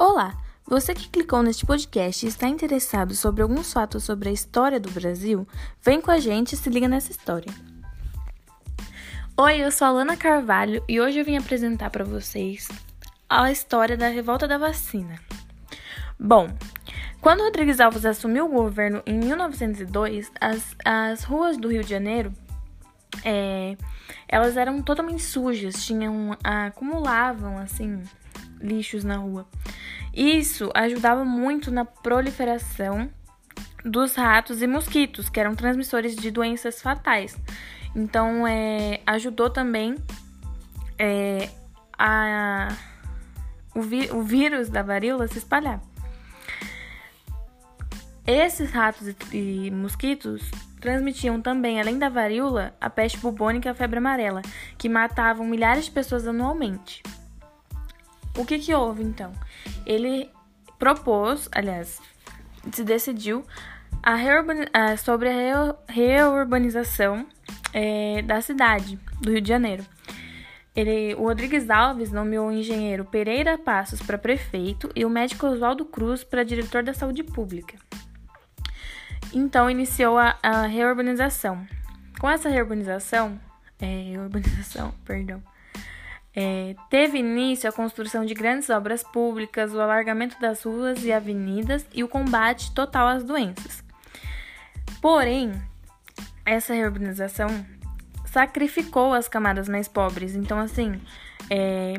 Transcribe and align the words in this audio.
Olá! 0.00 0.32
Você 0.64 0.94
que 0.94 1.08
clicou 1.08 1.42
neste 1.42 1.66
podcast 1.66 2.24
e 2.24 2.28
está 2.28 2.46
interessado 2.46 3.16
sobre 3.16 3.42
alguns 3.42 3.72
fatos 3.72 4.04
sobre 4.04 4.28
a 4.28 4.32
história 4.32 4.78
do 4.78 4.88
Brasil, 4.92 5.44
vem 5.82 6.00
com 6.00 6.12
a 6.12 6.20
gente 6.20 6.52
e 6.52 6.56
se 6.56 6.70
liga 6.70 6.86
nessa 6.86 7.10
história. 7.10 7.52
Oi, 9.36 9.56
eu 9.56 9.72
sou 9.72 9.88
a 9.88 9.90
Lana 9.90 10.16
Carvalho 10.16 10.84
e 10.88 11.00
hoje 11.00 11.18
eu 11.18 11.24
vim 11.24 11.36
apresentar 11.36 11.90
para 11.90 12.04
vocês 12.04 12.68
a 13.28 13.50
história 13.50 13.96
da 13.96 14.06
revolta 14.06 14.46
da 14.46 14.56
vacina. 14.56 15.18
Bom, 16.16 16.48
quando 17.20 17.42
Rodrigues 17.42 17.80
Alves 17.80 18.06
assumiu 18.06 18.46
o 18.46 18.52
governo 18.52 19.02
em 19.04 19.18
1902, 19.18 20.30
as, 20.40 20.76
as 20.84 21.24
ruas 21.24 21.58
do 21.58 21.72
Rio 21.72 21.82
de 21.82 21.90
Janeiro 21.90 22.32
é, 23.24 23.76
elas 24.28 24.56
eram 24.56 24.80
totalmente 24.80 25.24
sujas, 25.24 25.84
tinham 25.84 26.36
acumulavam 26.44 27.58
assim 27.58 28.00
lixos 28.60 29.04
na 29.04 29.16
rua. 29.16 29.46
Isso 30.14 30.70
ajudava 30.74 31.24
muito 31.24 31.70
na 31.70 31.84
proliferação 31.84 33.10
dos 33.84 34.14
ratos 34.14 34.62
e 34.62 34.66
mosquitos, 34.66 35.28
que 35.28 35.38
eram 35.38 35.54
transmissores 35.54 36.16
de 36.16 36.30
doenças 36.30 36.82
fatais. 36.82 37.36
Então, 37.94 38.46
é, 38.46 39.00
ajudou 39.06 39.50
também 39.50 39.94
é, 40.98 41.48
a, 41.98 42.68
o, 43.74 43.80
o 44.16 44.22
vírus 44.22 44.68
da 44.68 44.82
varíola 44.82 45.28
se 45.28 45.38
espalhar. 45.38 45.80
Esses 48.26 48.70
ratos 48.72 49.08
e 49.32 49.70
mosquitos 49.70 50.50
transmitiam 50.80 51.40
também, 51.40 51.80
além 51.80 51.98
da 51.98 52.08
varíola, 52.08 52.74
a 52.80 52.90
peste 52.90 53.18
bubônica 53.18 53.68
e 53.68 53.70
a 53.70 53.74
febre 53.74 53.98
amarela, 53.98 54.42
que 54.76 54.88
matavam 54.88 55.46
milhares 55.46 55.86
de 55.86 55.90
pessoas 55.90 56.26
anualmente. 56.26 57.02
O 58.38 58.44
que, 58.44 58.58
que 58.60 58.72
houve 58.72 59.02
então? 59.02 59.32
Ele 59.84 60.30
propôs, 60.78 61.48
aliás, 61.50 62.00
se 62.72 62.84
decidiu 62.84 63.44
a 64.00 64.16
sobre 64.96 65.28
a 65.28 65.74
reurbanização 65.88 67.26
é, 67.74 68.22
da 68.22 68.40
cidade 68.40 68.96
do 69.20 69.32
Rio 69.32 69.40
de 69.40 69.48
Janeiro. 69.48 69.84
Ele, 70.74 71.16
o 71.16 71.24
Rodrigues 71.24 71.68
Alves 71.68 72.12
nomeou 72.12 72.46
o 72.46 72.52
engenheiro 72.52 73.04
Pereira 73.04 73.58
Passos 73.58 74.00
para 74.00 74.16
prefeito 74.16 74.88
e 74.94 75.04
o 75.04 75.10
médico 75.10 75.48
Oswaldo 75.48 75.84
Cruz 75.84 76.22
para 76.22 76.44
diretor 76.44 76.84
da 76.84 76.94
saúde 76.94 77.24
pública. 77.24 77.76
Então 79.34 79.68
iniciou 79.68 80.16
a, 80.16 80.38
a 80.40 80.62
reurbanização. 80.62 81.66
Com 82.20 82.30
essa 82.30 82.48
reurbanização, 82.48 83.40
é, 83.80 84.14
urbanização, 84.16 84.94
perdão, 85.04 85.42
é, 86.40 86.76
teve 86.88 87.18
início 87.18 87.68
a 87.68 87.72
construção 87.72 88.24
de 88.24 88.32
grandes 88.32 88.70
obras 88.70 89.02
públicas, 89.02 89.74
o 89.74 89.80
alargamento 89.80 90.40
das 90.40 90.62
ruas 90.62 91.02
e 91.02 91.10
avenidas 91.10 91.84
e 91.92 92.04
o 92.04 92.08
combate 92.08 92.72
total 92.72 93.08
às 93.08 93.24
doenças. 93.24 93.82
Porém, 95.02 95.52
essa 96.46 96.72
reurbanização 96.72 97.48
sacrificou 98.24 99.14
as 99.14 99.26
camadas 99.26 99.68
mais 99.68 99.88
pobres. 99.88 100.36
Então, 100.36 100.60
assim, 100.60 101.00
é, 101.50 101.94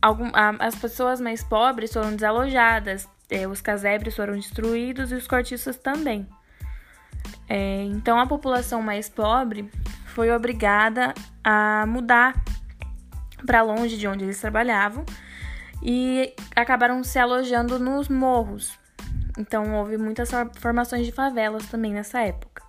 algum, 0.00 0.30
a, 0.32 0.50
as 0.60 0.76
pessoas 0.76 1.20
mais 1.20 1.42
pobres 1.42 1.92
foram 1.92 2.14
desalojadas, 2.14 3.08
é, 3.28 3.44
os 3.48 3.60
casebres 3.60 4.14
foram 4.14 4.34
destruídos 4.36 5.10
e 5.10 5.16
os 5.16 5.26
cortiços 5.26 5.76
também. 5.76 6.28
É, 7.48 7.82
então, 7.86 8.20
a 8.20 8.26
população 8.28 8.80
mais 8.80 9.08
pobre 9.08 9.68
foi 10.06 10.30
obrigada 10.30 11.12
a 11.42 11.84
mudar 11.88 12.40
para 13.44 13.62
longe 13.62 13.96
de 13.96 14.06
onde 14.06 14.24
eles 14.24 14.40
trabalhavam 14.40 15.04
e 15.82 16.34
acabaram 16.54 17.02
se 17.02 17.18
alojando 17.18 17.78
nos 17.78 18.08
morros. 18.08 18.78
Então 19.38 19.74
houve 19.76 19.96
muitas 19.96 20.30
formações 20.58 21.06
de 21.06 21.12
favelas 21.12 21.66
também 21.66 21.92
nessa 21.92 22.20
época. 22.20 22.62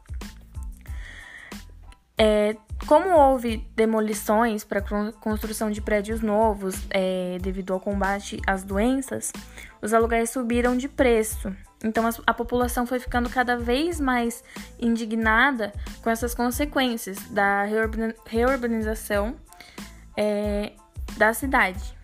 É, 2.18 2.56
como 2.88 3.10
houve 3.10 3.58
demolições 3.76 4.64
para 4.64 4.82
construção 5.20 5.72
de 5.72 5.82
prédios 5.82 6.22
novos 6.22 6.76
é, 6.90 7.38
devido 7.42 7.74
ao 7.74 7.80
combate 7.80 8.40
às 8.46 8.64
doenças, 8.64 9.32
os 9.82 9.94
aluguéis 9.94 10.30
subiram 10.30 10.78
de 10.78 10.88
preço. 10.88 11.56
Então 11.84 12.06
a, 12.06 12.12
a, 12.28 12.34
população 12.34 12.86
foi 12.86 13.00
ficando 13.00 13.30
cada 13.30 13.58
vez 13.58 14.00
mais 14.00 14.44
indignada 14.80 15.74
com 16.04 16.10
essas 16.10 16.36
consequências 16.36 17.18
da 17.30 17.66
reurbanização 18.26 19.36
é, 20.16 20.74
da 21.18 21.34
cidade. 21.34 21.96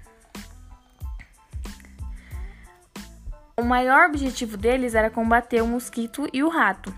O 3.59 3.63
maior 3.63 4.07
objetivo 4.07 4.55
deles 4.55 4.93
era 4.93 5.09
combater 5.09 5.61
o 5.61 5.67
mosquito 5.67 6.27
e 6.31 6.43
o 6.43 6.49
rato, 6.49 6.93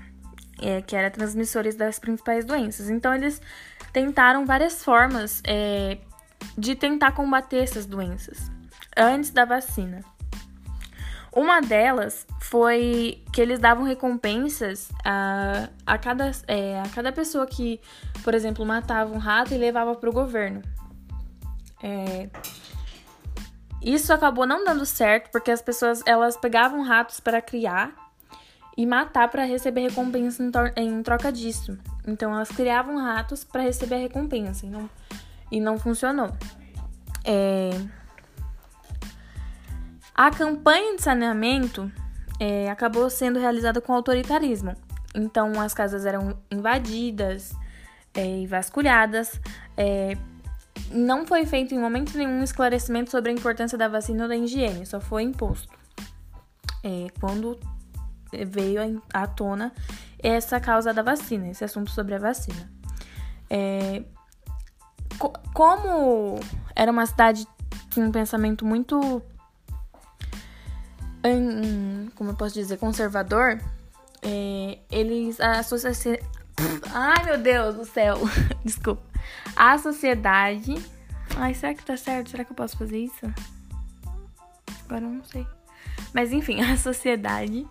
é, 0.62 0.82
que 0.82 0.96
eram 0.96 1.10
transmissores 1.10 1.76
das 1.76 2.00
principais 2.00 2.44
doenças. 2.44 2.90
Então, 2.90 3.14
eles 3.14 3.42
tentaram 3.94 4.46
várias 4.46 4.84
formas 4.84 5.42
é, 5.48 5.98
de 6.58 6.76
tentar 6.76 7.14
combater 7.14 7.64
essas 7.64 7.86
doenças 7.86 8.52
antes 8.98 9.30
da 9.30 9.46
vacina. 9.46 10.04
Uma 11.32 11.62
delas 11.62 12.26
foi 12.42 13.24
que 13.32 13.40
eles 13.40 13.60
davam 13.60 13.86
recompensas 13.86 14.90
a, 15.06 15.70
a, 15.86 15.98
cada, 15.98 16.32
é, 16.48 16.82
a 16.82 16.90
cada 16.90 17.12
pessoa 17.12 17.46
que, 17.46 17.80
por 18.24 18.34
exemplo, 18.34 18.66
matava 18.66 19.14
um 19.14 19.20
rato 19.20 19.54
e 19.54 19.58
levava 19.58 19.96
para 19.96 20.10
o 20.10 20.14
governo. 20.14 20.62
É... 21.82 22.30
Isso 23.82 24.12
acabou 24.12 24.46
não 24.46 24.64
dando 24.64 24.86
certo 24.86 25.32
porque 25.32 25.52
as 25.52 25.62
pessoas 25.62 26.02
elas 26.06 26.36
pegavam 26.36 26.84
ratos 26.84 27.20
para 27.20 27.42
criar 27.42 27.94
e 28.76 28.86
matar 28.86 29.30
para 29.30 29.44
receber 29.44 29.82
recompensa 29.82 30.44
em, 30.76 31.04
troca 31.04 31.32
disso. 31.32 31.78
Então 32.08 32.34
elas 32.34 32.50
criavam 32.50 32.98
ratos 32.98 33.44
para 33.44 33.62
receber 33.62 33.96
a 33.96 34.00
recompensa 34.00 34.66
e 34.66 34.70
não, 34.70 34.90
e 35.52 35.60
não 35.60 35.78
funcionou. 35.78 36.32
É... 37.24 37.72
A 40.14 40.32
campanha 40.32 40.98
de 40.98 41.02
saneamento 41.02 41.90
é, 42.40 42.70
acabou 42.70 43.10
sendo 43.10 43.40
realizada 43.40 43.80
com 43.80 43.94
autoritarismo. 43.94 44.76
Então 45.16 45.60
as 45.60 45.74
casas 45.74 46.06
eram 46.06 46.38
invadidas 46.52 47.54
é, 48.14 48.42
e 48.42 48.48
vasculhadas 48.48 49.40
é, 49.78 50.18
não 50.92 51.26
foi 51.26 51.46
feito 51.46 51.74
em 51.74 51.80
momento 51.80 52.18
nenhum 52.18 52.44
esclarecimento 52.44 53.12
sobre 53.12 53.32
a 53.32 53.34
importância 53.34 53.78
da 53.78 53.88
vacina 53.88 54.24
ou 54.24 54.30
da 54.30 54.36
higiene, 54.36 54.86
só 54.86 55.00
foi 55.00 55.24
imposto. 55.24 55.68
É, 56.84 57.08
quando 57.20 57.60
veio 58.48 59.02
à 59.14 59.28
tona 59.28 59.72
essa 60.22 60.60
causa 60.60 60.94
da 60.94 61.02
vacina, 61.02 61.48
esse 61.48 61.64
assunto 61.64 61.92
sobre 61.92 62.16
a 62.16 62.20
vacina. 62.20 62.70
É, 63.50 64.04
co 65.18 65.34
como 65.54 66.40
era 66.76 66.92
uma 66.92 67.06
cidade 67.06 67.48
com 67.94 68.02
um 68.02 68.12
pensamento 68.12 68.66
muito, 68.66 69.22
hum, 71.26 72.08
como 72.16 72.32
eu 72.32 72.36
posso 72.36 72.54
dizer, 72.54 72.78
conservador, 72.78 73.60
é, 74.22 74.80
eles 74.92 75.40
associaram. 75.40 76.24
Ai 76.94 77.24
meu 77.24 77.38
Deus 77.38 77.76
do 77.76 77.86
céu, 77.86 78.18
desculpa. 78.64 79.09
A 79.56 79.78
sociedade. 79.78 80.76
Ai, 81.38 81.54
será 81.54 81.74
que 81.74 81.86
tá 81.86 81.96
certo? 81.98 82.30
Será 82.30 82.44
que 82.44 82.52
eu 82.52 82.56
posso 82.56 82.78
fazer 82.78 83.00
isso? 83.00 83.32
Agora 84.86 85.06
eu 85.06 85.10
não 85.10 85.24
sei. 85.24 85.46
Mas 86.14 86.32
enfim, 86.32 86.62
a 86.66 86.78
sociedade 86.78 87.68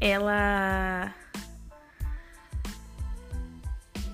ela 0.00 1.14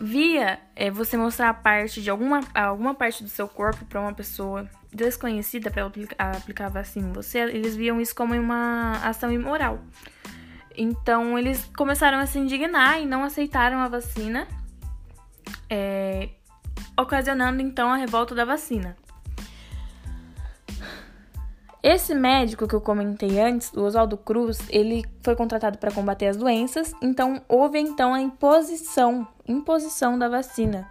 via 0.00 0.58
é, 0.74 0.90
você 0.90 1.16
mostrar 1.16 1.52
parte 1.54 2.02
de 2.02 2.08
alguma, 2.08 2.40
alguma 2.54 2.94
parte 2.94 3.22
do 3.22 3.28
seu 3.28 3.46
corpo 3.46 3.84
para 3.84 4.00
uma 4.00 4.14
pessoa 4.14 4.68
desconhecida 4.92 5.70
para 5.70 5.84
aplicar, 5.84 6.36
aplicar 6.36 6.68
vacina 6.68 7.08
em 7.08 7.12
você, 7.12 7.38
eles 7.38 7.76
viam 7.76 8.00
isso 8.00 8.14
como 8.14 8.34
uma 8.34 8.92
ação 9.04 9.30
imoral. 9.30 9.78
Então 10.76 11.38
eles 11.38 11.70
começaram 11.76 12.18
a 12.18 12.26
se 12.26 12.38
indignar 12.38 13.00
e 13.00 13.06
não 13.06 13.22
aceitaram 13.24 13.78
a 13.80 13.88
vacina. 13.88 14.48
É, 15.68 16.30
ocasionando 17.00 17.60
então 17.62 17.88
a 17.90 17.96
revolta 17.96 18.34
da 18.34 18.44
vacina. 18.44 18.96
Esse 21.82 22.14
médico 22.14 22.68
que 22.68 22.74
eu 22.74 22.80
comentei 22.80 23.40
antes, 23.40 23.72
o 23.72 23.80
Oswaldo 23.80 24.18
Cruz, 24.18 24.60
ele 24.68 25.02
foi 25.22 25.34
contratado 25.34 25.78
para 25.78 25.90
combater 25.90 26.26
as 26.26 26.36
doenças, 26.36 26.92
então 27.00 27.40
houve 27.48 27.78
então 27.78 28.12
a 28.12 28.20
imposição, 28.20 29.26
imposição 29.48 30.18
da 30.18 30.28
vacina, 30.28 30.86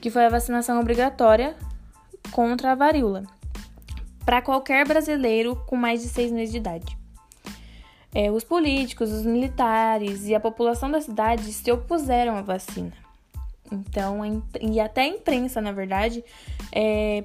que 0.00 0.10
foi 0.10 0.24
a 0.24 0.30
vacinação 0.30 0.80
obrigatória 0.80 1.54
contra 2.30 2.72
a 2.72 2.74
varíola, 2.74 3.24
para 4.24 4.40
qualquer 4.40 4.88
brasileiro 4.88 5.54
com 5.66 5.76
mais 5.76 6.00
de 6.00 6.08
seis 6.08 6.32
meses 6.32 6.50
de 6.50 6.58
idade. 6.58 6.96
É, 8.14 8.30
os 8.30 8.42
políticos, 8.42 9.10
os 9.10 9.26
militares 9.26 10.26
e 10.26 10.34
a 10.34 10.40
população 10.40 10.90
da 10.90 11.00
cidade 11.02 11.52
se 11.52 11.70
opuseram 11.70 12.36
à 12.36 12.42
vacina. 12.42 13.01
Então, 13.72 14.20
e 14.60 14.78
até 14.78 15.02
a 15.02 15.06
imprensa, 15.06 15.60
na 15.60 15.72
verdade, 15.72 16.22
é, 16.70 17.24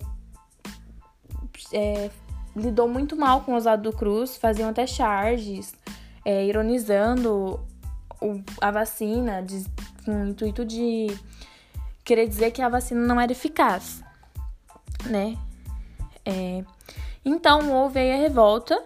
é, 1.73 2.09
lidou 2.55 2.87
muito 2.87 3.17
mal 3.17 3.41
com 3.41 3.53
Oswaldo 3.53 3.91
Cruz, 3.91 4.37
faziam 4.37 4.69
até 4.69 4.87
charges, 4.87 5.75
é, 6.23 6.45
ironizando 6.45 7.59
o, 8.21 8.41
a 8.61 8.71
vacina, 8.71 9.43
de, 9.43 9.65
com 10.05 10.23
o 10.23 10.27
intuito 10.29 10.63
de 10.63 11.07
querer 12.05 12.27
dizer 12.27 12.51
que 12.51 12.61
a 12.61 12.69
vacina 12.69 13.01
não 13.01 13.19
era 13.19 13.33
eficaz, 13.33 14.01
né? 15.05 15.37
É, 16.25 16.63
então 17.25 17.73
houve 17.73 17.99
aí 17.99 18.13
a 18.13 18.17
revolta. 18.17 18.81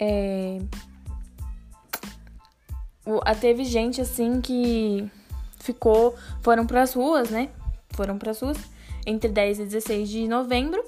É, 0.00 0.58
teve 3.40 3.64
gente 3.64 4.00
assim 4.00 4.40
que 4.40 5.08
ficou, 5.68 6.16
foram 6.40 6.66
para 6.66 6.82
as 6.82 6.94
ruas, 6.94 7.28
né? 7.28 7.50
Foram 7.90 8.16
para 8.18 8.30
as 8.30 8.40
ruas 8.40 8.56
entre 9.06 9.30
10 9.30 9.60
e 9.60 9.64
16 9.64 10.08
de 10.08 10.28
novembro, 10.28 10.82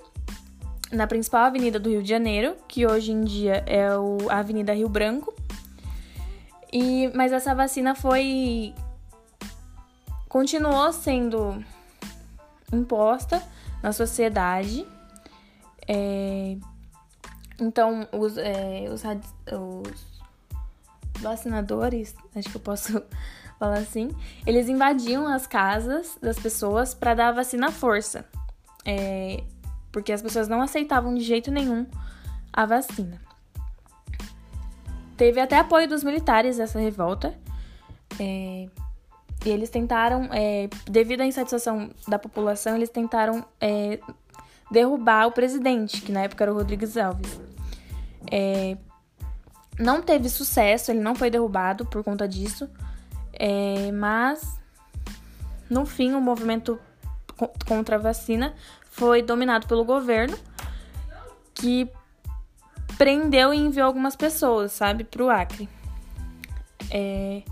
na 0.91 1.07
principal 1.07 1.45
avenida 1.45 1.79
do 1.79 1.89
Rio 1.89 2.03
de 2.03 2.09
Janeiro, 2.09 2.57
que 2.67 2.87
hoje 2.87 3.13
em 3.13 3.23
dia 3.23 3.63
é 3.67 3.97
o, 3.97 4.19
a 4.31 4.39
Avenida 4.39 4.75
Rio 4.75 4.89
Branco. 4.89 5.35
E, 6.73 7.11
mas 7.15 7.33
essa 7.33 7.55
vacina 7.55 7.95
foi. 7.95 8.75
continuou 10.29 10.93
sendo 10.93 11.63
imposta 12.73 13.43
na 13.83 13.93
sociedade. 13.93 14.87
É, 15.87 16.57
então, 17.61 18.09
os, 18.13 18.37
é, 18.37 18.87
os, 18.91 19.03
os 19.03 20.21
vacinadores, 21.21 22.15
acho 22.35 22.49
que 22.49 22.57
eu 22.57 22.61
posso 22.61 23.03
falar 23.61 23.79
assim, 23.79 24.09
eles 24.47 24.71
invadiam 24.71 25.29
as 25.29 25.47
casas 25.47 26.17
das 26.23 26.39
pessoas 26.39 26.95
para 26.95 27.13
dar 27.13 27.29
a 27.29 27.33
vacina 27.33 27.69
à 27.69 27.71
força. 27.71 28.25
É, 28.87 29.45
porque 29.93 30.13
as 30.13 30.23
pessoas 30.23 30.49
não 30.49 30.63
aceitavam 30.63 31.15
de 31.15 31.21
jeito 31.21 31.51
nenhum 31.51 31.87
a 32.51 32.65
vacina. 32.65 33.21
Teve 35.15 35.39
até 35.39 35.59
apoio 35.59 35.87
dos 35.87 36.03
militares 36.03 36.59
essa 36.59 36.81
revolta. 36.81 37.35
É, 38.19 38.67
e 39.45 39.49
eles 39.49 39.69
tentaram, 39.69 40.31
é, 40.33 40.71
devido 40.87 41.21
à 41.21 41.27
insatisfação 41.27 41.91
da 42.09 42.19
população, 42.19 42.77
eles 42.77 42.89
tentaram 42.89 43.45
é, 43.61 44.01
derrubar 44.71 45.27
o 45.27 45.33
presidente, 45.33 46.01
que 46.01 46.13
na 46.13 46.23
época 46.23 46.45
era 46.45 46.53
o 46.53 46.55
Rodrigues 46.57 46.97
Alves. 46.97 47.39
É, 48.31 48.79
não 49.79 50.01
teve 50.01 50.31
sucesso, 50.31 50.91
ele 50.91 51.01
não 51.01 51.15
foi 51.15 51.29
derrubado 51.29 51.85
por 51.85 52.03
conta 52.03 52.27
disso, 52.27 52.69
é, 53.33 53.91
mas 53.93 54.61
no 55.69 55.87
fim 55.87 56.15
o 56.15 56.21
movimento 56.21 56.79
contra 57.67 57.97
a 57.97 57.99
vacina 57.99 58.55
foi 58.91 59.23
dominado 59.23 59.67
pelo 59.67 59.85
governo, 59.85 60.37
que 61.55 61.91
prendeu 62.99 63.55
e 63.55 63.59
enviou 63.59 63.87
algumas 63.87 64.17
pessoas, 64.17 64.73
sabe, 64.73 65.05
para 65.05 65.25
o 65.25 65.31
Acre. 65.31 65.69
É, 66.91 67.43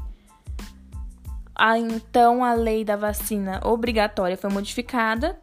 a, 1.55 1.79
então 1.79 2.45
a 2.45 2.55
lei 2.55 2.85
da 2.85 2.97
vacina 2.97 3.61
obrigatória 3.65 4.37
foi 4.37 4.51
modificada 4.51 5.39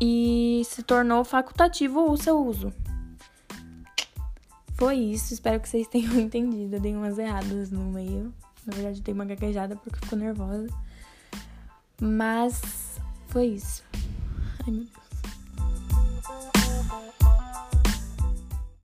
e 0.00 0.62
se 0.64 0.82
tornou 0.82 1.24
facultativo 1.24 2.10
o 2.10 2.16
seu 2.16 2.38
uso. 2.38 2.72
Foi 4.74 4.96
isso, 4.96 5.32
espero 5.32 5.58
que 5.58 5.68
vocês 5.68 5.88
tenham 5.88 6.14
entendido. 6.20 6.76
Eu 6.76 6.80
dei 6.80 6.94
umas 6.94 7.18
erradas 7.18 7.70
no 7.70 7.84
meio. 7.84 8.32
Na 8.66 8.74
verdade, 8.74 9.00
dei 9.00 9.14
uma 9.14 9.24
gaguejada 9.24 9.76
porque 9.76 10.00
ficou 10.00 10.18
nervosa. 10.18 10.66
Mas 12.00 13.00
foi 13.28 13.46
isso. 13.46 13.82
Ai, 14.66 14.72
meu 14.72 14.84
Deus. 14.84 15.05